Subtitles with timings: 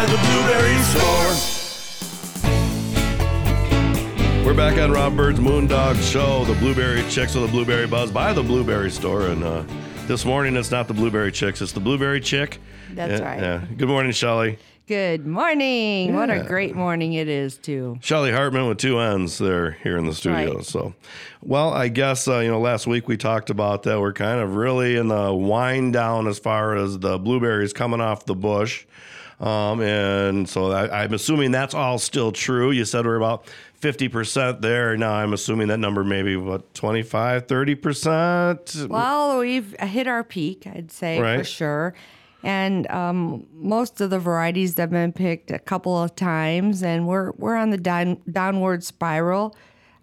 [0.00, 1.30] by the Blueberry Store.
[4.46, 8.32] We're back on Rob Byrd's Moondog Show, the Blueberry Chicks with the Blueberry Buzz by
[8.32, 9.26] the Blueberry Store.
[9.26, 9.62] And uh,
[10.06, 12.60] this morning, it's not the Blueberry Chicks, it's the Blueberry Chick.
[12.94, 13.40] That's Yeah, right.
[13.40, 13.64] Yeah.
[13.76, 14.58] Good morning, Shelly.
[14.86, 16.14] Good morning.
[16.14, 17.98] What a great morning it is, too.
[18.00, 20.54] Shelly Hartmann with two N's there here in the studio.
[20.54, 20.64] Right.
[20.64, 20.94] So,
[21.42, 24.00] well, I guess, uh, you know, last week we talked about that.
[24.00, 28.24] We're kind of really in the wind down as far as the blueberries coming off
[28.24, 28.86] the bush.
[29.40, 32.70] Um, and so I, I'm assuming that's all still true.
[32.72, 33.46] You said we're about
[33.80, 34.96] 50% there.
[34.98, 38.88] Now I'm assuming that number maybe, what, 25, 30%?
[38.88, 41.46] Well, we've hit our peak, I'd say, for Right.
[41.46, 41.94] sure.
[42.42, 47.32] And um, most of the varieties have been picked a couple of times, and we're
[47.32, 49.54] we're on the down, downward spiral.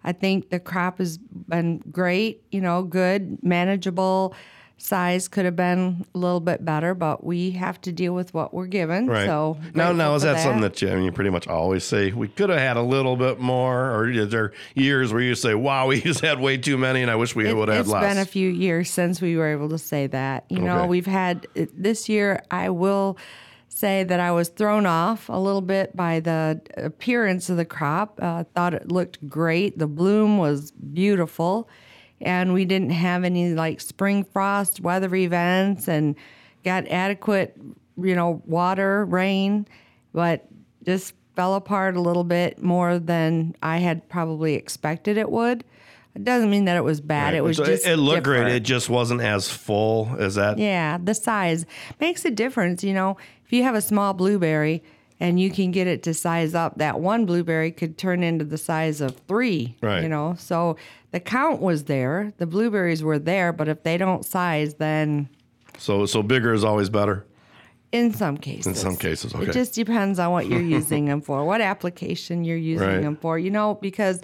[0.04, 4.36] I think the crop has been great, you know, good, manageable.
[4.80, 8.54] Size could have been a little bit better, but we have to deal with what
[8.54, 9.08] we're given.
[9.08, 9.26] Right.
[9.26, 11.82] So now, now is for that, something that you, I mean, you pretty much always
[11.82, 15.34] say we could have had a little bit more, or is there years where you
[15.34, 17.80] say, "Wow, we just had way too many, and I wish we It- would have
[17.80, 20.44] It's had less." been a few years since we were able to say that.
[20.48, 22.40] You know, we've had this year.
[22.50, 23.18] I will
[23.68, 28.18] say that I was thrown off a little bit by the appearance of the crop.
[28.22, 29.78] Uh, thought it looked great.
[29.78, 31.68] The bloom was beautiful,
[32.20, 36.16] and we didn't have any like spring frost weather events, and
[36.64, 37.56] got adequate,
[37.96, 39.66] you know, water, rain,
[40.12, 40.46] but
[40.84, 45.64] just fell apart a little bit more than I had probably expected it would.
[46.14, 47.34] It doesn't mean that it was bad.
[47.34, 48.48] It was So just it looked great.
[48.48, 50.58] It just wasn't as full as that.
[50.58, 51.64] Yeah, the size
[52.00, 52.82] makes a difference.
[52.82, 54.82] You know, if you have a small blueberry
[55.20, 58.58] and you can get it to size up, that one blueberry could turn into the
[58.58, 59.76] size of three.
[59.82, 60.02] Right.
[60.02, 60.76] You know, so
[61.10, 65.28] the count was there, the blueberries were there, but if they don't size, then
[65.78, 67.24] So so bigger is always better.
[67.90, 68.66] in some cases.
[68.66, 69.46] In some cases, okay.
[69.46, 73.00] It just depends on what you're using them for, what application you're using Right.
[73.02, 73.38] them for.
[73.38, 74.20] You know, because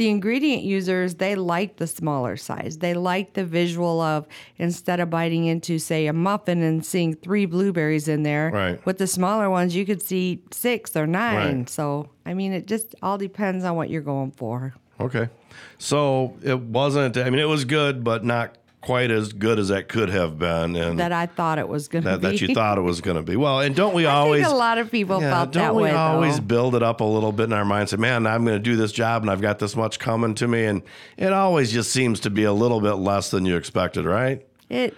[0.00, 2.78] the ingredient users, they like the smaller size.
[2.78, 4.26] They like the visual of
[4.56, 8.86] instead of biting into, say, a muffin and seeing three blueberries in there, Right.
[8.86, 11.58] with the smaller ones, you could see six or nine.
[11.58, 11.68] Right.
[11.68, 14.72] So, I mean, it just all depends on what you're going for.
[14.98, 15.28] Okay.
[15.76, 17.18] So it wasn't.
[17.18, 20.74] I mean, it was good, but not quite as good as that could have been,
[20.74, 22.22] and That I thought it was going to be.
[22.28, 23.36] that you thought it was going to be.
[23.36, 24.42] Well, and don't we I always?
[24.44, 25.66] think a lot of people Yeah, felt that way.
[25.66, 25.90] don't we way.
[25.92, 26.42] always though.
[26.42, 27.90] build it up a little bit in our mind?
[27.90, 30.48] Say, man, I'm going to do this job, and I've got this much coming to
[30.48, 30.82] me, and
[31.18, 34.46] it always just seems to be a little bit less than you expected, right?
[34.70, 34.94] It,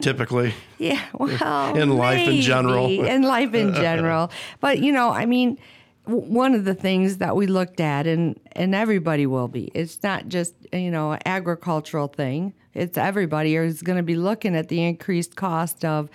[0.00, 2.86] Typically, Yeah, well, In life in general.
[2.88, 4.30] in life in general.
[4.60, 5.58] But you know, I mean,
[6.04, 9.64] one of the things that we looked at, and and everybody will be.
[9.74, 12.54] It's not just you know an agricultural thing.
[12.74, 16.08] It's everybody is going to be looking at the increased cost of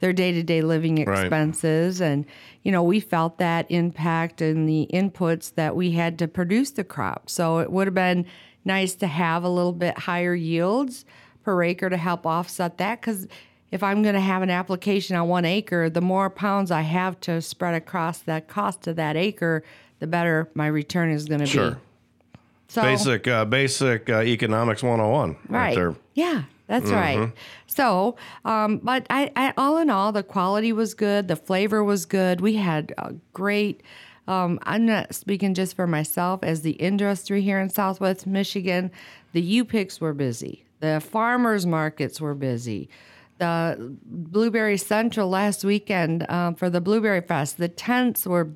[0.00, 2.26] their day to day living expenses, and
[2.62, 6.84] you know we felt that impact in the inputs that we had to produce the
[6.84, 7.30] crop.
[7.30, 8.26] So it would have been
[8.64, 11.04] nice to have a little bit higher yields
[11.44, 13.26] per acre to help offset that because
[13.70, 17.18] if I'm going to have an application on one acre, the more pounds I have
[17.20, 19.64] to spread across that cost of that acre,
[19.98, 21.70] the better my return is going to Sure.
[21.72, 21.76] be.
[22.72, 25.74] So, basic uh, basic uh, economics 101 right.
[25.74, 25.94] there.
[26.14, 27.20] Yeah, that's Mm-hmm.
[27.20, 27.32] right.
[27.66, 28.16] So,
[28.46, 31.28] um, but I, I, all in all, the quality was good.
[31.28, 32.40] The flavor was good.
[32.40, 33.82] We had a great.
[34.26, 36.42] Um, I'm not speaking just for myself.
[36.42, 38.90] As the industry here in Southwest Michigan,
[39.32, 40.64] the U picks were busy.
[40.80, 42.88] The farmers markets were busy.
[43.36, 48.48] The Blueberry Central last weekend um, for the Blueberry Fest, the tents were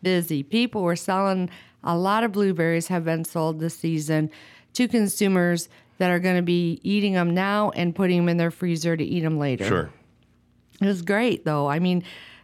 [0.00, 0.44] busy.
[0.44, 1.50] People were selling
[1.84, 4.30] a lot of blueberries have been sold this season
[4.72, 5.68] to consumers
[5.98, 9.04] that are going to be eating them now and putting them in their freezer to
[9.04, 9.64] eat them later.
[9.64, 9.90] Sure.
[10.80, 11.68] It was great, though.
[11.68, 12.02] I mean,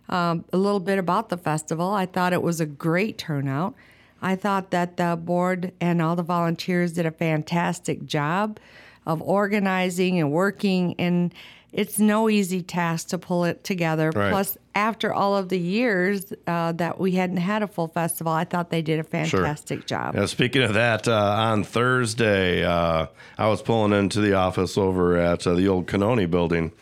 [0.09, 1.91] um, a little bit about the festival.
[1.91, 3.75] I thought it was a great turnout.
[4.23, 8.61] I thought that the board and all the volunteers did a fantastic job
[9.07, 11.35] of organizing and working, and
[11.73, 14.11] it's no easy task to pull it together.
[14.11, 14.31] Right.
[14.31, 18.45] Plus, after all of the years uh, that we hadn't had a full festival, I
[18.45, 20.15] thought they did a fantastic job.
[20.15, 23.07] Yeah, speaking of that, uh, on Thursday, uh,
[23.39, 26.73] I was pulling into the office over at uh, the old Canoni building,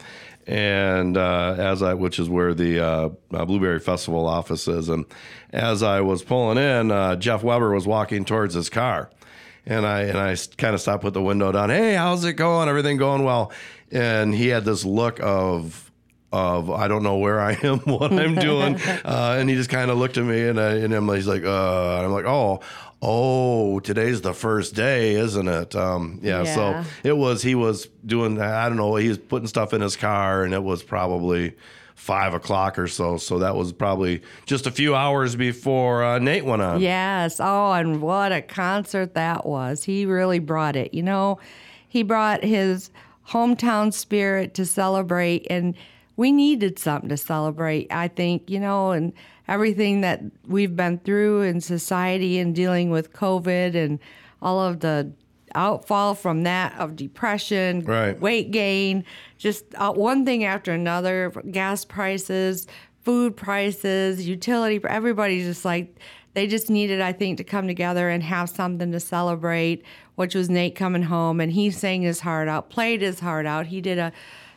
[0.46, 5.04] and uh, as I, which is where the uh, Blueberry Festival office is, and
[5.52, 9.10] as I was pulling in, uh, Jeff Weber was walking towards his car,
[9.66, 11.70] and I and I kind of stopped, put the window down.
[11.70, 12.68] Hey, how's it going?
[12.68, 13.52] Everything going well?
[13.92, 15.84] And he had this look of
[16.30, 18.74] of I don't know where I am, what I'm doing,
[19.04, 21.42] uh, and he just kind of looked at me, and I, and I'm, he's like,
[21.42, 22.60] uh, and I'm like, oh,
[23.00, 25.74] oh, today's the first day, isn't it?
[25.74, 27.42] Um, yeah, So it was.
[27.42, 28.40] He was doing.
[28.40, 28.94] I don't know.
[28.96, 31.54] He was putting stuff in his car, and it was probably
[31.94, 33.16] five o'clock or so.
[33.16, 36.80] So that was probably just a few hours before uh, Nate went on.
[36.80, 37.40] Yes.
[37.40, 39.84] Oh, and what a concert that was.
[39.84, 40.94] He really brought it.
[40.94, 41.38] You know,
[41.88, 42.90] he brought his
[43.30, 45.74] hometown spirit to celebrate, and
[46.16, 49.12] we needed something to celebrate, I think, you know, and
[49.46, 53.98] everything that we've been through in society and dealing with COVID and
[54.42, 55.12] all of the
[55.54, 58.18] outfall from that of depression, Right.
[58.20, 59.04] weight gain,
[59.38, 62.66] just uh, one thing after another, gas prices,
[63.08, 65.98] food prices, utility, everybody's just like,
[66.34, 69.82] they just needed, I think, to come together and have something to celebrate,
[70.16, 73.68] which was Nate coming home and he sang his heart out, played his heart out.
[73.68, 74.12] He did a,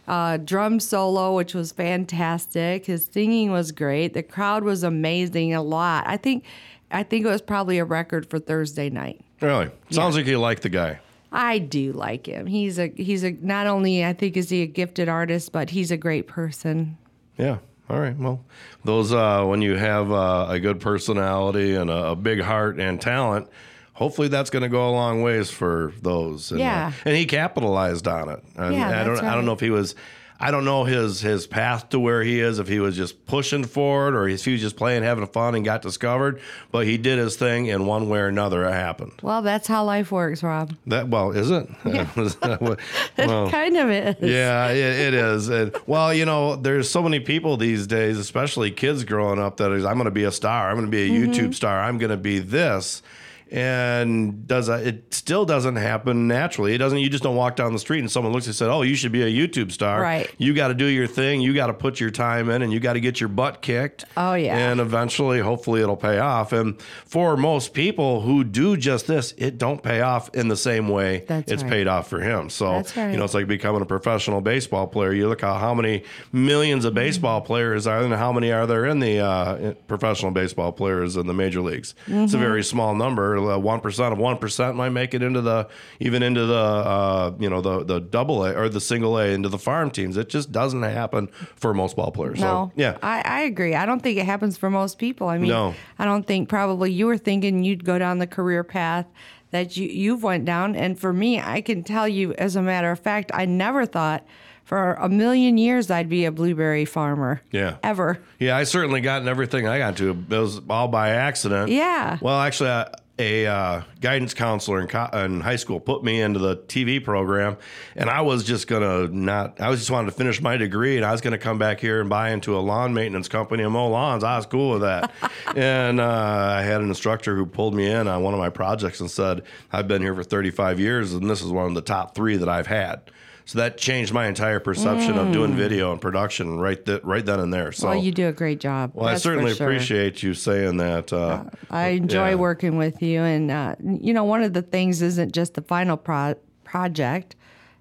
[0.05, 2.87] uh, drum solo, which was fantastic.
[2.87, 4.13] His singing was great.
[4.13, 5.53] The crowd was amazing.
[5.53, 6.03] A lot.
[6.05, 6.43] I think,
[6.91, 9.21] I think it was probably a record for Thursday night.
[9.39, 9.71] Really?
[9.91, 10.99] Sounds like you like the guy.
[11.31, 12.47] I do like him.
[12.47, 15.89] He's a he's a not only I think is he a gifted artist, but he's
[15.89, 16.97] a great person.
[17.37, 17.59] Yeah.
[17.89, 18.17] All right.
[18.17, 18.43] Well,
[18.85, 23.01] those uh, when you have uh, a good personality and a, a big heart and
[23.01, 23.47] talent,
[23.93, 26.51] hopefully that's going to go a long ways for those.
[26.51, 26.91] And, uh, Yeah.
[27.05, 28.41] and he capitalized on it.
[28.55, 29.15] And Yeah, I don't.
[29.15, 29.95] that's I don't know if he was.
[30.41, 32.57] I don't know his his path to where he is.
[32.59, 35.55] If he was just pushing for it, or if he was just playing, having fun,
[35.55, 36.41] and got discovered.
[36.71, 39.13] But he did his thing, and one way or another, it happened.
[39.21, 40.75] Well, that's how life works, Rob.
[40.87, 41.69] That well, is it?
[41.85, 42.77] well,
[43.17, 44.15] It kind of is.
[44.19, 45.49] yeah, it, it is.
[45.49, 49.71] And, well, you know, there's so many people these days, especially kids growing up, that
[49.71, 50.69] is, I'm going to be a star.
[50.69, 51.31] I'm going to be a Mm-hmm.
[51.31, 51.81] YouTube star.
[51.81, 53.03] I'm going to be this.
[53.51, 56.73] And does that, it still doesn't happen naturally.
[56.73, 56.99] It doesn't.
[56.99, 59.11] You just don't walk down the street and someone looks and said, "Oh, you should
[59.11, 60.33] be a YouTube star." Right.
[60.37, 61.41] You got to do your thing.
[61.41, 64.05] You got to put your time in, and you got to get your butt kicked.
[64.15, 64.55] Oh, yeah.
[64.55, 66.53] And eventually, hopefully, it'll pay off.
[66.53, 70.87] And for most people who do just this, it don't pay off in the same
[70.87, 71.71] way That's it's right.
[71.71, 72.49] paid off for him.
[72.49, 73.11] So right.
[73.11, 75.11] you know, it's like becoming a professional baseball player.
[75.11, 78.85] You look at how many millions of baseball players are, and how many are there
[78.85, 81.95] in the uh, professional baseball players in the major leagues?
[82.07, 83.40] It's a very small number.
[83.41, 85.67] One percent of one percent might make it into the
[85.99, 89.49] even into the uh, you know the the double A or the single A into
[89.49, 90.17] the farm teams.
[90.17, 92.39] It just doesn't happen for most ball players.
[92.39, 92.71] No.
[92.75, 93.75] So yeah, I, I agree.
[93.75, 95.27] I don't think it happens for most people.
[95.29, 95.73] I mean, No.
[95.99, 99.05] I don't think probably you were thinking you'd go down the career path
[99.51, 100.75] that you, you've went down.
[100.75, 104.25] And for me, I can tell you, as a matter of fact, I never thought
[104.63, 107.41] for a million years I'd be a blueberry farmer.
[107.51, 107.75] Yeah.
[107.83, 108.19] Ever.
[108.39, 110.11] Yeah, I certainly gotten everything I got to.
[110.11, 111.69] It was all by accident.
[111.71, 112.17] Yeah.
[112.21, 112.85] Well, actually, uh,
[113.19, 117.57] a uh, guidance counselor in, co- in high school put me into the TV program,
[117.95, 119.59] and I was just gonna not.
[119.61, 122.01] I was just wanted to finish my degree, and I was gonna come back here
[122.01, 124.23] and buy into a lawn maintenance company and mow lawns.
[124.23, 125.11] I was cool with that.
[125.55, 128.99] and uh, I had an instructor who pulled me in on one of my projects
[128.99, 132.15] and said, "I've been here for 35 years, and this is one of the top
[132.15, 133.01] three that I've had."
[133.51, 137.41] So that changed my entire perception of doing video and production right th- right then
[137.41, 137.73] and there.
[137.73, 138.91] So well, you do a great job.
[138.93, 139.67] well, I That's for certainly sure.
[139.67, 141.11] appreciate you saying that.
[141.11, 142.35] Uh, I enjoy Yeah.
[142.35, 145.97] working with you, and uh, you know, one of the things isn't just the final
[145.97, 147.35] pro- project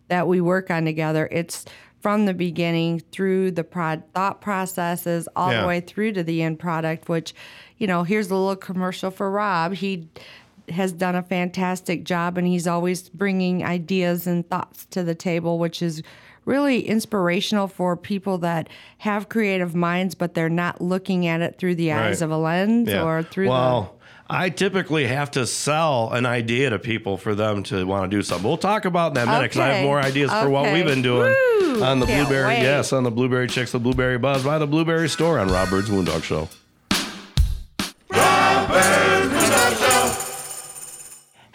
[0.09, 1.29] that we work on together.
[1.31, 1.65] It's
[2.01, 5.61] from the beginning through the pro- thought processes all Yeah.
[5.61, 7.09] the way through to the end product.
[7.09, 7.33] Which,
[7.79, 9.75] you know, here's a little commercial for Rob.
[9.75, 10.09] He
[10.73, 15.59] has done a fantastic job, and he's always bringing ideas and thoughts to the table,
[15.59, 16.03] which is
[16.45, 18.69] really inspirational for people that
[18.99, 22.23] have creative minds, but they're not looking at it through the eyes Right.
[22.23, 23.03] of a lens yeah.
[23.05, 23.97] or through well,
[24.29, 28.23] I typically have to sell an idea to people for them to want to do
[28.23, 28.47] something.
[28.47, 30.85] We'll talk about that in a minute because I have more ideas for what we've
[30.87, 31.83] been doing Woo!
[31.83, 32.47] on the Can't Blueberry.
[32.55, 32.63] wait.
[32.63, 35.91] Yes, on the Blueberry Chicks, the Blueberry Buzz by the Blueberry Store on Rob Byrd's
[35.91, 36.49] Moondog Show.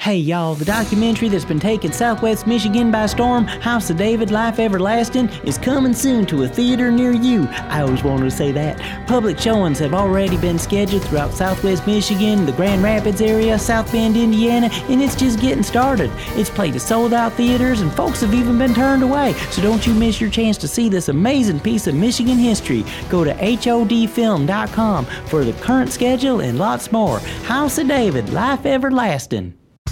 [0.06, 4.60] Hey y'all, the documentary that's been taking Southwest Michigan by storm, House of David, Life
[4.60, 7.48] Everlasting, is coming soon to a theater near you.
[7.50, 9.08] I always wanted to say that.
[9.08, 14.16] Public showings have already been scheduled throughout Southwest Michigan, the Grand Rapids area, South Bend,
[14.16, 16.12] Indiana, and it's just getting started.
[16.36, 19.88] It's played at sold out theaters and folks have even been turned away, so don't
[19.88, 22.86] you miss your chance to see this amazing piece of Michigan history.
[23.10, 27.18] Go to HODfilm.com for the current schedule and lots more.
[27.48, 29.58] House of David, Life Everlasting.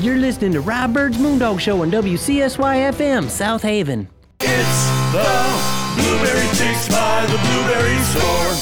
[0.00, 4.08] You're listening to Rob Byrd's Moondog Show on WCSY FM, South Haven.
[4.40, 8.54] It's the Blueberry Chicks by the Blueberry Store.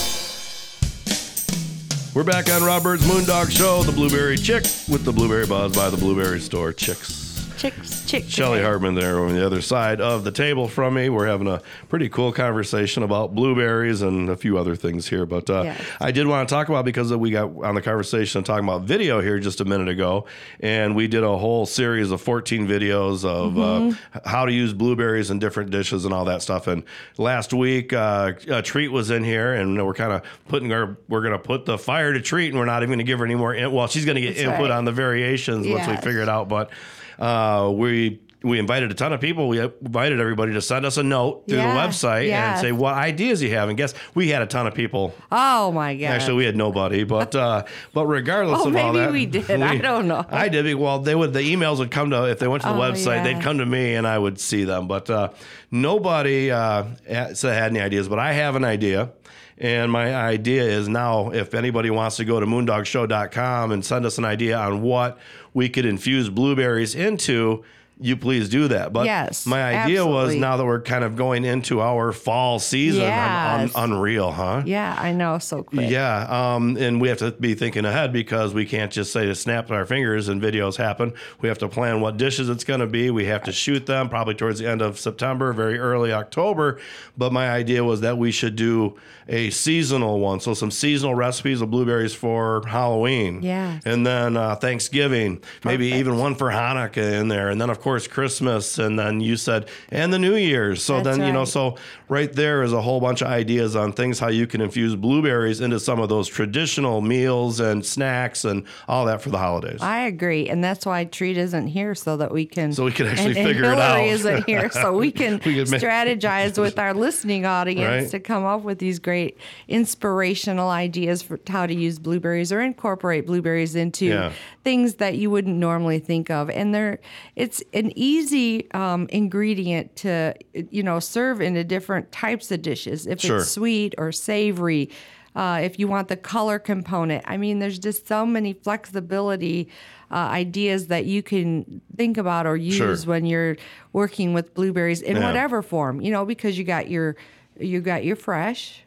[2.15, 5.89] We're back on Rob Robert's Moondog Show, the Blueberry Chick with the Blueberry Buzz by
[5.89, 7.49] the Blueberry Store Chicks.
[7.57, 8.29] Chicks, chicks.
[8.29, 11.09] Shelly Hartmann there on the other side of the table from me.
[11.09, 15.27] We're having a pretty cool conversation about blueberries and a few other things here.
[15.27, 15.81] But uh, Yes.
[16.01, 18.83] I did want to talk about because we got on the conversation and talking about
[18.83, 20.27] video here just a minute ago,
[20.61, 25.31] and we did a whole series of 14 videos of uh, how to use blueberries
[25.31, 26.67] in different dishes and all that stuff.
[26.67, 26.83] And
[27.19, 31.23] last week, uh, a treat was in here, and we're kind of putting our we're
[31.23, 33.25] going to put the fire to treat, and we're not even going to give her
[33.25, 33.55] any more.
[33.55, 34.71] In, well, she's going to get That's input right.
[34.71, 36.71] on the variations once we figure it out, but.
[37.19, 38.02] Uh, we
[38.45, 39.47] we invited a ton of people.
[39.49, 42.59] We invited everybody to send us a note through Yeah, the website yes.
[42.59, 43.69] and say what ideas you have.
[43.69, 45.15] And guess we had a ton of people.
[45.31, 46.07] Oh my god.
[46.09, 47.63] Actually, we had nobody, but uh,
[47.95, 49.49] but regardless Oh, of all maybe that, we did.
[49.63, 50.25] I don't know.
[50.29, 50.75] I did.
[50.75, 51.33] Well, they would.
[51.33, 53.25] The emails would come to if they went to the Oh, website, yeah.
[53.35, 54.89] they'd come to me and I would see them.
[54.89, 55.29] But uh,
[55.71, 58.09] nobody uh, had so had any ideas.
[58.09, 59.13] But I have an idea.
[59.59, 64.19] And my idea is now if anybody wants to go to moondogshow.com and send us
[64.19, 65.19] an idea on what
[65.55, 67.63] we could infuse blueberries into,
[68.03, 68.93] you please do that.
[68.93, 73.03] But Yes, my idea was now that we're kind of going into our fall season,
[73.03, 73.75] Yes.
[73.75, 74.63] un- unreal, huh?
[74.67, 75.39] yeah, I know.
[75.39, 75.89] So quick.
[75.91, 79.35] Yeah, um, and we have to be thinking ahead because we can't just say to
[79.35, 81.13] snap our fingers and videos happen.
[81.41, 83.11] We have to plan what dishes it's going to be.
[83.11, 86.79] We have to shoot them probably towards the end of September, very early October.
[87.17, 88.97] But my idea was that we should do
[89.29, 93.43] a seasonal one, so some seasonal recipes of blueberries for Halloween.
[93.43, 93.79] Yeah.
[93.85, 97.92] and then uh, Thanksgiving, maybe even one for Hanukkah in there, and then of course
[98.01, 100.83] Christmas, and then you said and the New Year's.
[100.83, 101.77] So That's then you know so
[102.09, 105.61] right there is a whole bunch of ideas on things how you can infuse blueberries
[105.61, 109.81] into some of those traditional meals and snacks and all that for the holidays.
[109.83, 112.73] I agree, and that's why Treat isn't here so that we can.
[112.73, 114.01] So we can actually and, and figure it out.
[114.05, 118.11] isn't here so we can We make- strategize with our listening audience Right.
[118.11, 119.37] to come up with these great
[119.69, 124.33] inspirational ideas for how to use blueberries or incorporate blueberries into Yeah.
[124.65, 126.49] things that you wouldn't normally think of.
[126.51, 126.99] And they're
[127.37, 133.07] it's an easy um, ingredient to you know serve into different types of dishes.
[133.07, 133.39] If Sure.
[133.39, 134.91] it's sweet or savory.
[135.35, 139.67] Uh, if you want the color component, I mean, there's just so many flexibility
[140.11, 142.97] uh, ideas that you can think about or use Sure.
[143.11, 143.57] when you're
[143.95, 145.27] working with blueberries in Yeah.
[145.27, 146.03] whatever form.
[146.03, 147.17] You know, because you got your
[147.59, 148.83] you got your fresh,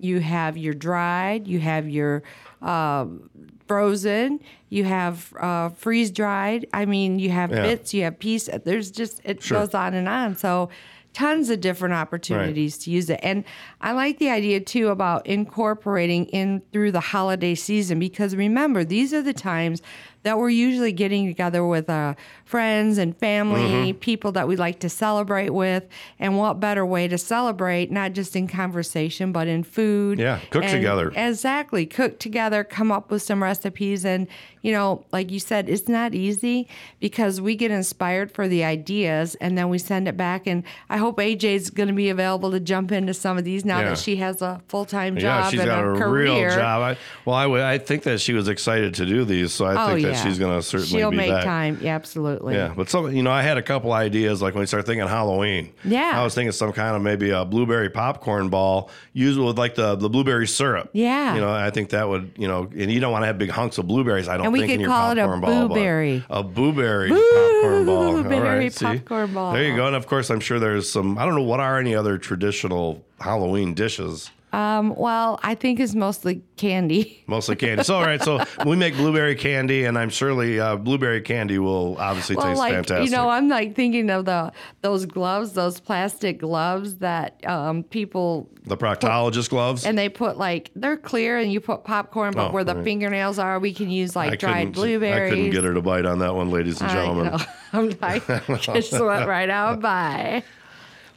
[0.00, 2.24] you have your dried, you have your
[2.60, 3.30] um,
[3.66, 6.66] frozen, you have uh, freeze dried.
[6.72, 7.62] I mean, you have Yeah.
[7.62, 8.48] bits, you have piece.
[8.64, 9.60] There's just it Sure.
[9.60, 10.36] goes on and on.
[10.36, 10.68] So
[11.12, 13.20] tons of different opportunities to use it.
[13.22, 13.44] And
[13.80, 19.14] I like the idea too about incorporating in through the holiday season because remember, these
[19.14, 19.80] are the times
[20.24, 22.14] that we're usually getting together with uh,
[22.44, 23.98] friends and family, Mm-hmm.
[24.00, 25.84] people that we like to celebrate with.
[26.18, 30.18] And what better way to celebrate, not just in conversation, but in food?
[30.18, 31.12] Yeah, cook together.
[31.14, 31.86] Exactly.
[31.86, 34.04] Cook together, come up with some recipes.
[34.04, 34.26] And,
[34.64, 36.66] you know, like you said, it's not easy
[36.98, 40.46] because we get inspired for the ideas and then we send it back.
[40.46, 43.80] And I hope AJ's going to be available to jump into some of these now
[43.80, 43.90] Yeah.
[43.90, 45.44] that she has a full time job.
[45.44, 46.32] yeah, she's and got a, a, career.
[46.46, 46.82] real job.
[46.82, 49.74] I, well, I, would- I think that she was excited to do these, so I
[49.84, 50.12] Oh, think yeah.
[50.12, 51.44] that she's going to certainly She'll be make back.
[51.44, 51.78] time.
[51.82, 52.54] Yeah, absolutely.
[52.54, 55.06] Yeah, but some, you know, I had a couple ideas like when we started thinking
[55.06, 55.72] Halloween.
[55.84, 56.12] Yeah.
[56.18, 59.96] I was thinking some kind of maybe a blueberry popcorn ball used with like the,
[59.96, 60.88] the blueberry syrup.
[60.94, 61.34] Yeah.
[61.34, 63.50] You know, I think that would, you know, and you don't want to have big
[63.50, 64.26] hunks of blueberries.
[64.26, 65.50] I don't And we could call it a popcorn ball.
[65.50, 66.24] but blueberry.
[66.30, 67.96] A blueberry popcorn ball.
[68.04, 68.84] All Blueberry right, see?
[68.84, 69.52] popcorn ball.
[69.52, 69.86] There you go.
[69.86, 71.18] And of course, I'm sure there's some.
[71.18, 74.30] I don't know what are any other traditional Halloween dishes.
[74.54, 77.24] Um, well, I think it's mostly candy.
[77.26, 77.82] Mostly candy.
[77.82, 78.22] So, all right.
[78.22, 82.58] So we make blueberry candy, and I'm surely uh, blueberry candy will obviously Well, taste
[82.58, 83.04] like fantastic.
[83.06, 88.48] you know, I'm like thinking of the those gloves, those plastic gloves that um, people
[88.66, 89.84] the proctologist gloves.
[89.84, 92.84] and they put like they're clear, and you put popcorn, but Oh, where the right.
[92.84, 95.32] fingernails are, we can use like I dried blueberries.
[95.32, 97.32] I couldn't get her to bite on that one, ladies and I gentlemen.
[97.32, 97.38] know.
[97.72, 98.26] I'm like,
[98.62, 100.44] just went right out by.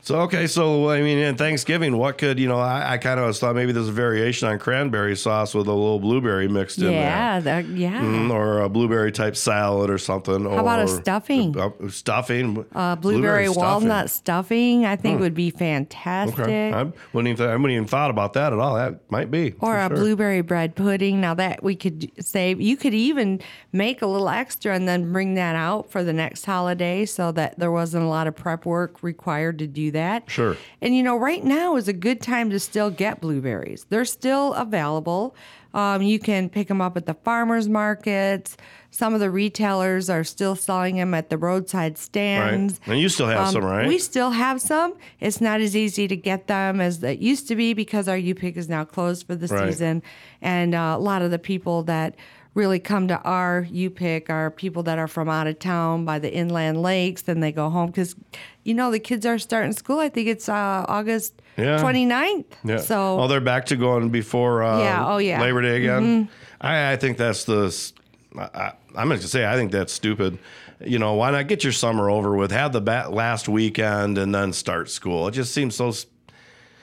[0.07, 2.59] So okay, so I mean, in Thanksgiving, what could you know?
[2.61, 5.99] I, I kind of thought maybe there's a variation on cranberry sauce with a little
[5.99, 7.61] blueberry mixed in Yeah, there.
[7.63, 7.99] that, yeah.
[8.01, 10.45] Mm, or a blueberry type salad or something.
[10.45, 11.59] How about a or- stuffing?
[11.59, 12.63] uh, stuffing.
[12.73, 15.01] Uh, blueberry, walnut stuffing, I Hmm.
[15.01, 16.39] think would be fantastic.
[16.39, 16.71] Okay.
[16.71, 17.49] I wouldn't even.
[17.49, 18.75] I wouldn't even thought about that at all.
[18.75, 19.55] That might be.
[19.59, 19.97] Or a sure.
[19.97, 21.19] blueberry bread pudding.
[21.19, 23.41] Now that we could save, you could even
[23.73, 27.59] make a little extra and then bring that out for the next holiday, so that
[27.59, 29.96] there wasn't a lot of prep work required to do that.
[30.27, 30.57] Sure.
[30.81, 33.85] And you know, right now is a good time to still get blueberries.
[33.89, 35.35] They're still available.
[35.73, 38.57] Um, you can pick them up at the farmers markets.
[38.89, 41.97] Some of the retailers are still selling them at the roadside Right.
[41.97, 42.79] stands.
[42.87, 43.87] And you still have Um, some, right?
[43.87, 44.93] We still have some.
[45.19, 48.33] It's not as easy to get them as it used to be because our U
[48.33, 49.67] pick is now closed for the Right.
[49.71, 50.01] season,
[50.41, 52.15] and uh, a lot of the people that
[52.57, 56.17] really come to our you pick our people that are from out of town by
[56.17, 57.21] the inland lakes.
[57.21, 58.15] Then they go home because,
[58.63, 59.99] you know, the kids are starting school.
[59.99, 61.77] I think it's uh, August Yeah.
[61.77, 62.45] 29th.
[62.63, 62.77] Yeah.
[62.77, 65.39] So oh, they're back to going before uh, Yeah, oh, yeah.
[65.39, 66.29] Labor Day again.
[66.59, 67.93] I, I think that's the.
[68.35, 70.39] I, am going to say I think that's stupid.
[70.83, 72.51] You know, why not get your summer over with?
[72.51, 75.27] Have the bat last weekend and then start school.
[75.27, 75.93] It just seems so.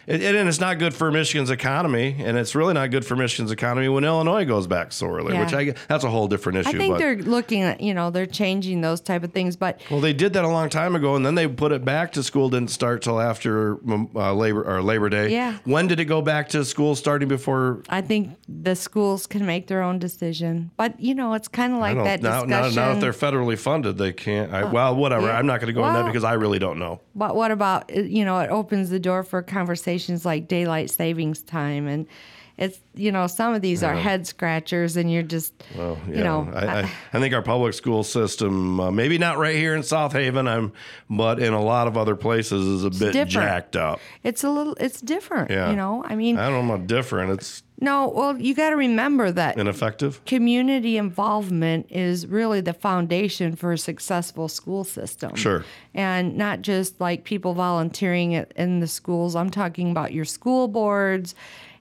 [0.08, 3.04] S- It, it- and it's not good for Michigan's economy, and it's really not good
[3.04, 5.34] for Michigan's economy when Illinois goes back so early.
[5.34, 5.44] Yeah.
[5.44, 6.70] Which I that's a whole different issue.
[6.70, 9.56] I think but, they're looking at, you know, they're changing those type of things.
[9.56, 12.12] But well, they did that a long time ago, and then they put it back
[12.12, 12.48] to school.
[12.48, 15.30] Didn't start till after um, uh, Labor or Labor Day.
[15.30, 15.58] Yeah.
[15.64, 16.94] When did it go back to school?
[16.94, 20.70] Starting before I think the schools can make their own decision.
[20.76, 22.74] But, you know, it's kind of like that now, discussion.
[22.74, 24.52] now, now if they're federally funded, they can't.
[24.52, 25.26] I, well, whatever.
[25.26, 25.38] yeah.
[25.38, 27.00] I'm not going to go in Well- that because I really don't know.
[27.14, 28.38] But what about uh, you know?
[28.40, 29.40] It opens the door for
[29.94, 32.06] conversations like daylight savings time, and
[32.56, 36.24] it's you know some of these are head scratchers, and you're just Well, yeah, you
[36.24, 39.82] know I, I, I think our public school system, uh, maybe not right here in
[39.82, 40.72] South Haven, I'm,
[41.10, 43.30] but in a lot of other places, is a bit different.
[43.30, 44.00] jacked up.
[44.22, 45.50] it's a little it's different.
[45.50, 45.70] Yeah.
[45.70, 47.32] You know, I mean, I don't know about different.
[47.32, 48.08] It's no.
[48.08, 49.56] Well, you got to remember that
[50.26, 55.34] community involvement is really the foundation for a successful school system.
[55.36, 55.64] Sure.
[55.94, 59.36] And not just like people volunteering at, in the schools.
[59.36, 61.34] I'm talking about your school boards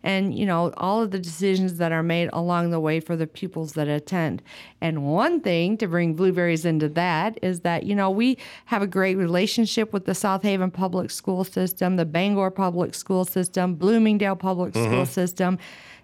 [0.03, 3.25] and, you know, all of the decisions that are made along the way for the
[3.25, 4.43] pupils that attend.
[4.81, 8.87] And one thing to bring blueberries into that is that, you know, we have a
[8.87, 14.35] great relationship with the South Haven Public School System, the Bangor Public School System, Bloomingdale
[14.35, 15.03] Public School mm-hmm.
[15.05, 15.57] System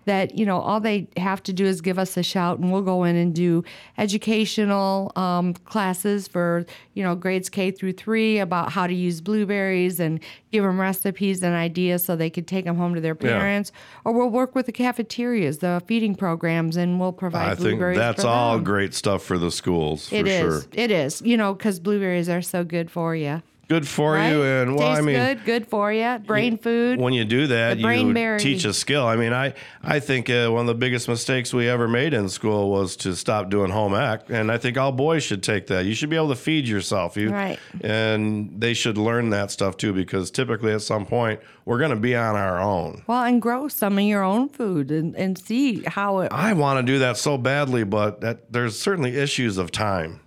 [0.09, 2.81] that you know all they have to do is give us a shout and we'll
[2.81, 3.63] go in and do
[3.97, 9.99] educational um, classes for you know grades k through three about how to use blueberries
[9.99, 10.19] and
[10.51, 13.37] give them recipes and ideas so they could take them home to their Yeah.
[13.39, 13.71] parents
[14.03, 18.23] or we'll work with the cafeterias the feeding programs and we'll provide I think that's
[18.25, 20.39] all great stuff for the schools, for It is.
[20.39, 20.61] sure.
[20.73, 21.21] It is.
[21.23, 23.41] You know, because blueberries are so good for you.
[23.69, 24.29] Good for Right?
[24.31, 24.41] you.
[24.41, 26.17] And well, Tastes I mean, good, good for you.
[26.25, 26.99] Brain food.
[26.99, 28.39] when you do that, The brain you berry.
[28.39, 29.05] teach a skill.
[29.05, 29.53] I mean, I
[29.83, 33.15] I think uh, one of the biggest mistakes we ever made in school was to
[33.15, 35.85] stop doing home ec, and I think all boys should take that.
[35.85, 37.59] You should be able to feed yourself, you Right.
[37.81, 41.95] and they should learn that stuff too, because typically at some point we're going to
[41.95, 43.03] be on our own.
[43.05, 46.83] well, and grow some of your own food and, and see how it I want
[46.83, 50.21] to do that so badly, but that, there's certainly issues of time.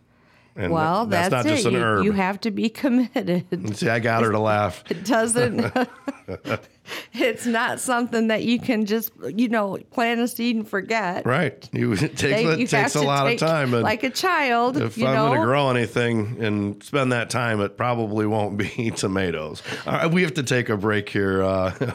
[0.54, 1.56] And Well, that's, that's, not it.
[1.56, 2.04] just an you, herb.
[2.04, 3.76] you have to be committed.
[3.76, 4.84] See, I got her to laugh.
[4.90, 5.60] It doesn't.
[7.12, 11.24] it's not something that you can just you know plant a seed and forget.
[11.26, 11.68] Right.
[11.72, 13.74] You, it takes, They- it takes a lot of time.
[13.74, 14.76] And like a child.
[14.76, 18.90] if you I'm going to grow anything and spend that time, it probably won't be
[18.96, 19.62] tomatoes.
[19.86, 21.42] All right, we have to take a break here.
[21.42, 21.92] Uh,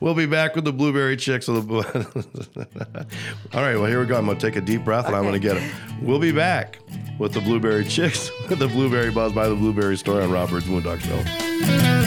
[0.00, 1.48] we'll be back with the blueberry chicks.
[1.48, 1.76] Of the
[3.54, 4.16] All right, well, here we go.
[4.16, 5.72] I'm going to take a deep breath and I'm going to get it.
[6.02, 6.78] We'll be back
[7.18, 12.06] with the blueberry chicks, the blueberry buzz by the blueberry store on Robert's Moondog Show.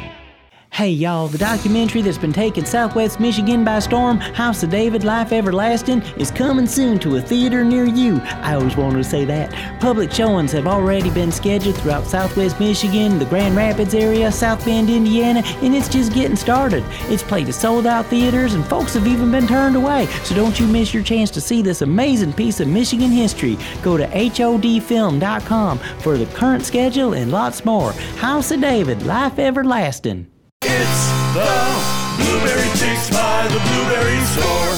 [0.73, 5.33] Hey y'all, the documentary that's been taking Southwest Michigan by storm, House of David Life
[5.33, 8.21] Everlasting, is coming soon to a theater near you.
[8.23, 9.51] I always wanted to say that.
[9.81, 14.89] Public showings have already been scheduled throughout Southwest Michigan, the Grand Rapids area, South Bend,
[14.89, 16.85] Indiana, and it's just getting started.
[17.09, 20.57] It's played at sold out theaters and folks have even been turned away, so don't
[20.57, 23.57] you miss your chance to see this amazing piece of Michigan history.
[23.83, 27.91] Go to HODfilm.com for the current schedule and lots more.
[27.91, 30.27] House of David, Life Everlasting.
[30.63, 34.77] It's the Blueberry Chicks by the Blueberry Store.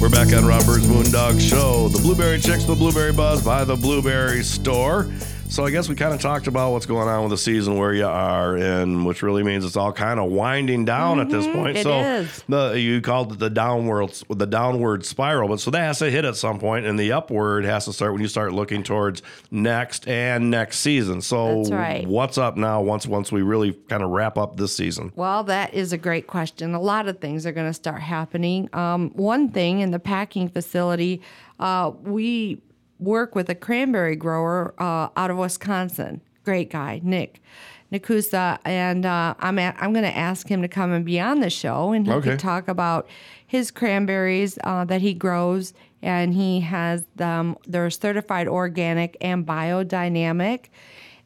[0.00, 1.88] We're back on Robert's Moondog Show.
[1.88, 5.10] The Blueberry Chicks, the Blueberry Buzz by the Blueberry Store.
[5.56, 7.94] So I guess we kind of talked about what's going on with the season where
[7.94, 11.78] you are, and which really means it's all kind of winding down at this point.
[11.78, 12.44] it so is.
[12.46, 16.26] the you called it the downward the downward spiral, but so that has to hit
[16.26, 20.06] at some point, and the upward has to start when you start looking towards next
[20.06, 21.22] and next season.
[21.22, 22.06] So right.
[22.06, 22.82] what's up now?
[22.82, 25.10] Once once we really kind of wrap up this season.
[25.16, 26.74] Well, that is a great question.
[26.74, 28.68] A lot of things are going to start happening.
[28.74, 31.22] Um, one thing in the packing facility,
[31.58, 32.60] uh, we
[32.98, 36.20] work with a cranberry grower uh, out of Wisconsin.
[36.44, 37.40] Great guy, Nick.
[37.92, 41.50] Nikusa, and uh, I'm I'm going to ask him to come and be on the
[41.50, 42.30] show, and he Okay.
[42.30, 43.06] could talk about
[43.46, 47.56] his cranberries uh, that he grows, and he has them.
[47.64, 50.64] They're certified organic and biodynamic,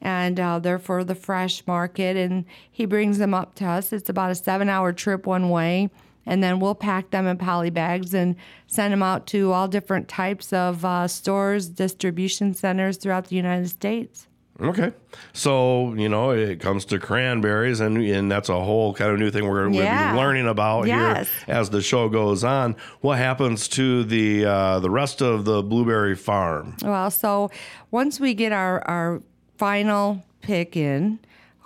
[0.02, 2.18] and uh, they're for the fresh market.
[2.18, 3.90] And he brings them up to us.
[3.90, 5.88] It's about a seven-hour trip one way,
[6.30, 8.36] and then we'll pack them in poly bags and
[8.68, 13.68] send them out to all different types of uh, stores, distribution centers throughout the United
[13.68, 14.26] States.
[14.60, 14.92] Okay.
[15.32, 19.30] So, you know, it comes to cranberries, and, and that's a whole kind of new
[19.30, 20.14] thing we're Yeah.
[20.14, 21.28] learning about Yes.
[21.46, 22.76] here as the show goes on.
[23.00, 26.76] What happens to the uh, the rest of the blueberry farm?
[26.82, 27.50] Well, so
[27.90, 29.22] once we get our, our
[29.56, 31.18] final pick in,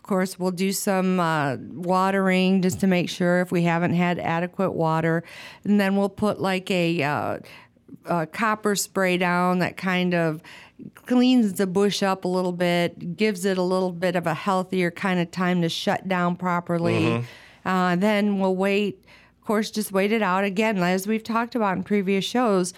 [0.04, 4.70] course, we'll do some uh, watering just to make sure if we haven't had adequate
[4.70, 5.24] water.
[5.64, 7.38] And then we'll put like a, uh,
[8.06, 10.40] a copper spray down that kind of
[10.94, 14.90] cleans the bush up a little bit, gives it a little bit of a healthier
[14.90, 17.24] kind of time to shut down properly.
[17.64, 19.04] Uh, then we'll wait,
[19.40, 20.44] of course, just wait it out.
[20.44, 22.74] Again, as we've talked about in previous shows,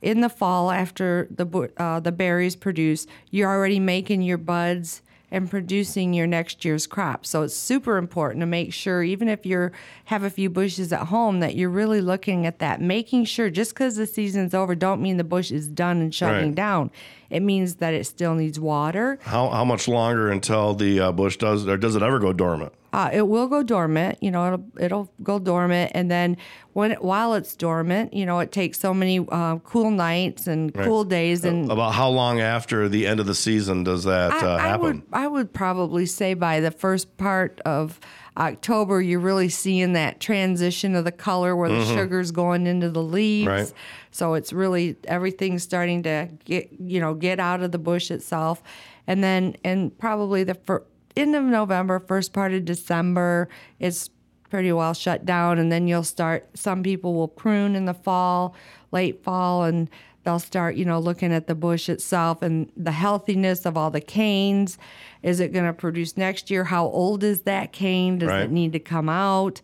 [0.00, 5.50] in the fall after the uh, the berries produce, you're already making your buds and
[5.50, 7.26] producing your next year's crop.
[7.26, 9.70] So it's super important to make sure, even if you
[10.06, 13.74] have a few bushes at home, that you're really looking at that, making sure just
[13.74, 16.54] because the season's over, don't mean the bush is done and shutting Right.
[16.54, 16.90] down.
[17.30, 19.18] It means that it still needs water.
[19.22, 22.72] How, how much longer until the uh, bush does, or does it ever go dormant?
[22.92, 24.16] Uh, it will go dormant.
[24.22, 26.36] You know, it'll it'll go dormant, and then
[26.72, 30.72] when it, while it's dormant, you know, it takes so many uh, cool nights and
[30.72, 34.38] cool days, and About how long after the end of the season does that I,
[34.40, 34.80] uh, I happen?
[34.82, 38.00] would I would probably say by the first part of
[38.38, 43.02] October, you're really seeing that transition of the color where the sugar's going into the
[43.02, 43.48] leaves.
[43.48, 43.72] Right.
[44.12, 48.62] So it's really everything's starting to get you know get out of the bush itself,
[49.06, 50.84] and then and probably the fir-
[51.18, 54.10] end of November, first part of December, it's
[54.50, 56.48] pretty well shut down, and then you'll start.
[56.54, 58.54] Some people will prune in the fall,
[58.92, 59.90] late fall, and
[60.24, 64.00] they'll start you know looking at the bush itself and the healthiness of all the
[64.00, 64.78] canes.
[65.22, 66.64] Is it going to produce next year?
[66.64, 68.18] How old is that cane?
[68.18, 68.42] Does Right.
[68.44, 69.60] it need to come out?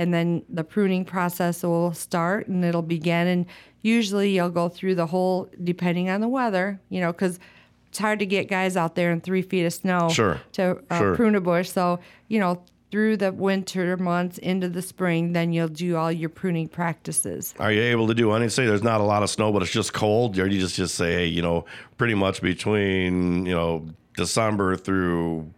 [0.00, 3.46] and then the pruning process will start and it'll begin and
[3.82, 7.40] usually you'll go through the whole depending on the weather you know because
[7.88, 10.98] it's hard to get guys out there in three feet of snow Sure, to uh,
[10.98, 11.14] sure.
[11.16, 11.98] prune a bush so
[12.28, 16.66] you know through the winter months into the spring then you'll do all your pruning
[16.68, 18.48] practices Are you able to do any?
[18.48, 20.38] Say there's not a lot of snow, but it's just cold.
[20.38, 21.66] Or you just just say, hey, you know,
[21.98, 25.50] pretty much between you know December through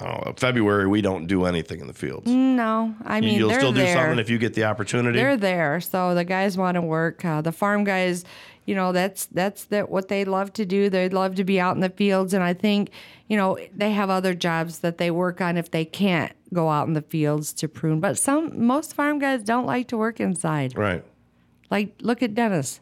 [0.00, 2.28] know, February, we don't do anything in the fields.
[2.30, 3.94] no i mean You'll they're still do there.
[3.94, 5.18] something if you get the opportunity.
[5.18, 8.24] they're there so the guys want to work uh, the farm guys
[8.66, 10.88] you know that's that's that what they love to do.
[10.88, 12.32] They love to be out in the fields.
[12.32, 12.90] And i think
[13.28, 16.86] you know they have other jobs that they work on if they can't go out
[16.86, 18.00] in the fields to prune.
[18.00, 20.76] But some most farm guys don't like to work inside.
[20.76, 21.04] Right.
[21.70, 22.80] like look at dennis.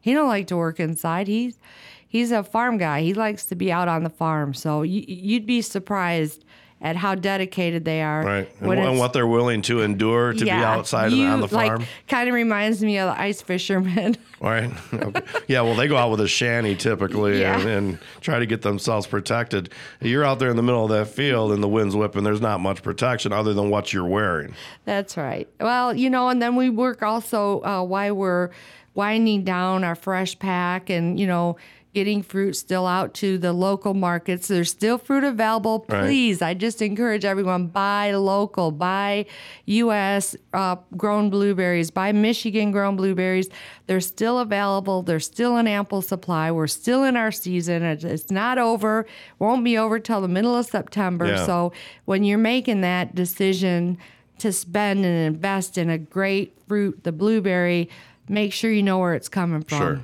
[0.00, 1.28] He don't like to work inside.
[1.28, 1.58] He's
[2.06, 3.02] he's a farm guy.
[3.02, 4.54] He likes to be out on the farm.
[4.54, 6.44] So you, you'd be surprised
[6.80, 8.48] at how dedicated they are Right.
[8.60, 11.80] And, and what they're willing to endure to be outside you, on the farm.
[11.80, 14.16] Like, kind of reminds me of the ice fishermen.
[14.40, 14.70] Right.
[14.92, 15.22] Okay.
[15.48, 15.62] Yeah.
[15.62, 17.58] Well, they go out with a shanty typically Yeah.
[17.58, 19.70] and, and try to get themselves protected.
[20.02, 22.24] You're out there in the middle of that field and the wind's whipping.
[22.24, 24.54] There's not much protection other than what you're wearing.
[24.84, 25.48] That's right.
[25.60, 28.50] Well, you know, and then we work also uh, while we're
[28.92, 31.56] winding down our fresh pack and, you know,
[31.94, 34.48] getting fruit still out to the local markets.
[34.48, 35.86] There's still fruit available.
[35.88, 36.02] Right.
[36.02, 39.26] Please, I just encourage everyone buy local, buy
[39.66, 40.36] U.S.
[40.52, 43.48] Uh, grown blueberries, buy Michigan grown blueberries.
[43.86, 45.02] They're still available.
[45.02, 46.50] They're still in ample supply.
[46.50, 47.82] We're still in our season.
[47.82, 49.06] It's, it's not over.
[49.38, 51.26] Won't be over till the middle of September.
[51.26, 51.46] Yeah.
[51.46, 51.72] So
[52.04, 53.98] when you're making that decision
[54.38, 57.88] to spend and invest in a great fruit, the blueberry,
[58.28, 59.78] make sure you know where it's coming from.
[59.78, 60.00] Sure.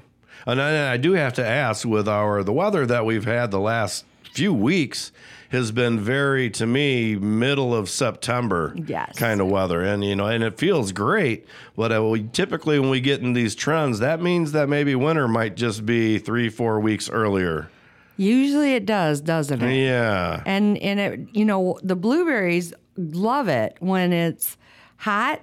[0.47, 3.61] And I, I do have to ask with our the weather that we've had the
[3.61, 5.13] last few weeks
[5.51, 9.19] has been very to me middle of September Yes.
[9.19, 11.45] kind of weather and you know and it feels great
[11.77, 15.27] but uh, we, typically when we get in these trends that means that maybe winter
[15.27, 17.69] might just be 3 4 weeks earlier.
[18.17, 19.83] Usually it does, doesn't it?
[19.85, 20.43] Yeah.
[20.47, 24.57] And and it you know the blueberries love it when it's
[24.99, 25.41] hot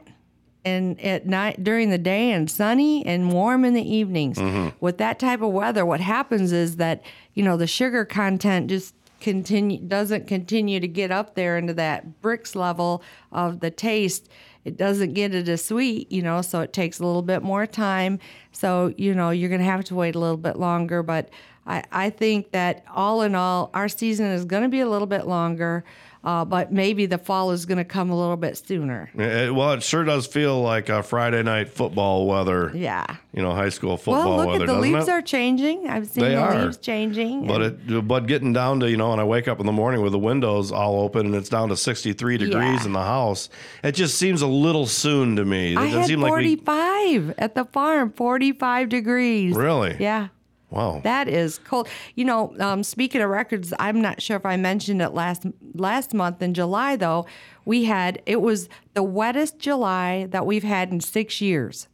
[0.67, 4.37] and at night during the day and sunny and warm in the evenings.
[4.37, 4.69] Mm-hmm.
[4.79, 7.03] With that type of weather, what happens is that
[7.33, 12.21] you know the sugar content just continue doesn't continue to get up there into that
[12.21, 13.01] Brix level
[13.31, 14.29] of the taste.
[14.65, 17.65] It doesn't get it as sweet, you know, so it takes a little bit more
[17.65, 18.19] time.
[18.51, 21.01] So, you know, you're going to have to wait a little bit longer.
[21.03, 21.29] But
[21.65, 25.07] I, I think that all in all, our season is going to be a little
[25.07, 25.85] bit longer,
[26.23, 29.09] uh, but maybe the fall is going to come a little bit sooner.
[29.15, 32.71] It- well, it sure does feel like a Friday night football weather.
[32.73, 33.05] Yeah.
[33.33, 34.63] You know, high school football Well, look weather.
[34.65, 35.11] at the leaves it?
[35.11, 35.87] are changing.
[35.87, 36.63] I've seen They the are.
[36.65, 37.45] leaves changing.
[37.47, 40.01] But it, but getting down to you know, when I wake up in the morning
[40.01, 42.85] with the windows all open and it's down to sixty three degrees Yeah.
[42.85, 43.49] in the house,
[43.83, 45.73] it just seems a little soon to me.
[45.73, 49.55] It I had seem like we 45 at the farm, 45 degrees.
[49.55, 49.95] really.
[49.99, 50.27] Yeah.
[50.69, 50.99] Wow.
[51.03, 51.87] That is cold.
[52.15, 56.13] You know, um, speaking of records, I'm not sure if I mentioned it last last
[56.13, 57.25] month in July though.
[57.63, 61.87] We had it was the wettest July that we've had in six years,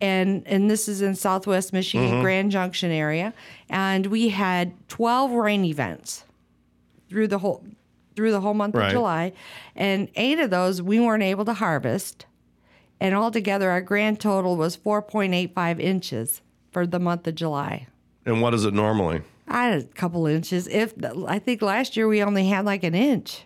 [0.00, 2.22] and and this is in Southwest Michigan, Mm-hmm.
[2.22, 3.32] Grand Junction area,
[3.68, 6.24] and we had 12 rain events
[7.08, 7.64] through the whole
[8.16, 8.86] through the whole month Right.
[8.86, 9.32] of July,
[9.76, 12.26] and eight of those we weren't able to harvest,
[13.00, 16.42] and altogether our grand total was 4.85 inches
[16.78, 17.86] for the month of July.
[18.24, 19.22] and what is it normally?
[19.48, 20.68] I had a couple inches.
[20.68, 20.92] If
[21.26, 23.42] I think last year we only had like an inch.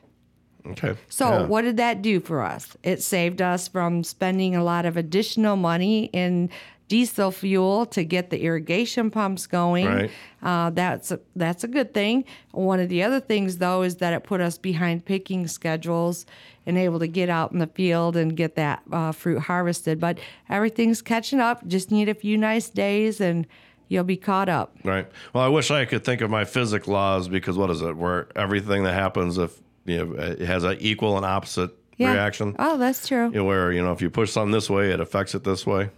[0.66, 0.95] Okay.
[1.09, 1.47] So Yeah.
[1.47, 2.77] what did that do for us?
[2.83, 6.51] It saved us from spending a lot of additional money in
[6.88, 9.87] diesel fuel to get the irrigation pumps going.
[9.87, 10.11] Right.
[10.42, 12.25] Uh, that's a, that's a good thing.
[12.51, 16.27] One of the other things though is that it put us behind picking schedules
[16.66, 19.99] and able to get out in the field and get that uh, fruit harvested.
[19.99, 20.18] But
[20.51, 21.66] everything's catching up.
[21.66, 23.47] Just need a few nice days and
[23.88, 24.77] you'll be caught up.
[24.85, 25.07] Right.
[25.33, 27.97] Well, I wish I could think of my physics laws because what is it?
[27.97, 32.12] Where everything that happens if you know it has an equal and opposite Yeah.
[32.12, 32.55] reaction.
[32.59, 33.27] Oh, that's true.
[33.27, 35.66] You know, where you know if you push something this way, it affects it this
[35.66, 35.90] way.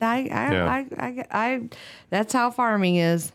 [0.00, 0.66] I, I, Yeah.
[0.66, 1.68] I, I, I,
[2.10, 3.32] that's how farming is.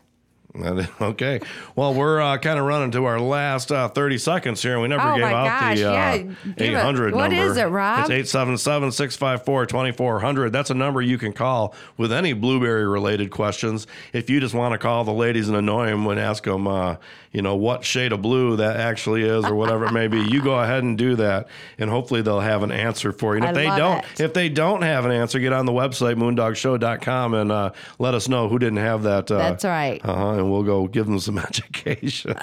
[1.00, 1.40] Okay.
[1.76, 4.88] Well, we're uh, kind of running to our last uh, 30 seconds here, and we
[4.88, 7.50] never Oh, gave out gosh, the uh, yeah, give it- 800 what number.
[7.50, 8.00] is it, Rob?
[8.00, 10.52] It's 877 654 2400.
[10.52, 13.86] That's a number you can call with any blueberry related questions.
[14.12, 16.96] If you just want to call the ladies and annoy them and ask them, uh,
[17.32, 20.42] you know, what shade of blue that actually is or whatever it may be, you
[20.42, 23.42] go ahead and do that, and hopefully they'll have an answer for you.
[23.42, 24.20] And if I they don't, it.
[24.20, 28.28] if they don't have an answer, get on the website moondogshow.com and uh, let us
[28.28, 29.30] know who didn't have that.
[29.30, 30.00] Uh, That's right.
[30.04, 32.34] uh-huh, and we'll go give them some education.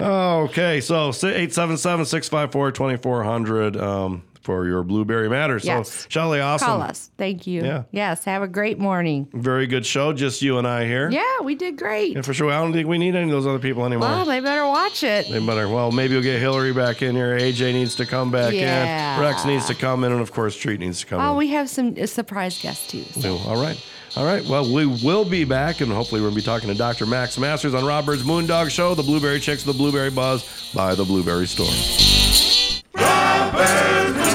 [0.00, 5.58] okay, so 877-654-2400 um, for your Blueberry Matter.
[5.58, 6.06] So, Yes.
[6.08, 6.66] Shelly, awesome.
[6.68, 7.10] Call us.
[7.18, 7.64] Thank you.
[7.64, 7.82] Yeah.
[7.90, 8.24] Yes.
[8.24, 9.26] Have a great morning.
[9.34, 11.10] Very good show, just you and I here.
[11.10, 12.14] Yeah, we did great.
[12.14, 14.08] And for sure, I don't think we need any of those other people anymore.
[14.08, 15.28] Well, they better watch it.
[15.28, 17.36] they better, well, maybe we'll get Hillary back in here.
[17.36, 19.16] AJ needs to come back Yeah.
[19.16, 19.20] in.
[19.20, 20.12] Rex needs to come in.
[20.12, 21.36] And of course, Treat needs to come Oh, in.
[21.38, 23.02] we have some uh, surprise guests too.
[23.12, 23.76] so- So, all right.
[24.16, 24.44] All right.
[24.46, 27.04] Well, we will be back, and hopefully, we'll be talking to Dr.
[27.04, 31.04] Max Masters on Rob Byrd's Moondog Show, the Blueberry Chicks, the Blueberry Buzz by the
[31.04, 31.66] Blueberry Store.
[32.94, 34.25] Robert